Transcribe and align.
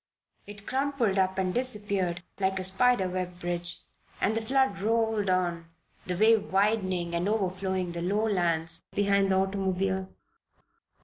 It 0.47 0.65
crumpled 0.65 1.19
up 1.19 1.37
and 1.37 1.53
disappeared 1.53 2.23
like 2.39 2.57
a 2.57 2.63
spider 2.63 3.07
web 3.07 3.39
bridge, 3.39 3.81
and 4.19 4.35
the 4.35 4.41
flood 4.41 4.81
rolled 4.81 5.29
on, 5.29 5.69
the 6.07 6.17
wave 6.17 6.51
widening 6.51 7.13
and 7.13 7.29
overflowing 7.29 7.91
the 7.91 8.01
lowlands 8.01 8.81
behind 8.93 9.29
the 9.29 9.35
automobile. 9.35 10.07